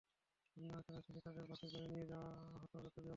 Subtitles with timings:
[0.57, 2.29] বিভিন্ন আনুষ্ঠানিকতা শেষে তাঁদের বাসে করে নিয়ে যাওয়া
[2.53, 3.09] হতো চট্টগ্রাম বন্দরে।